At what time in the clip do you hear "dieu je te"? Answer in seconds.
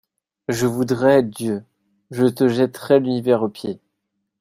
1.29-2.47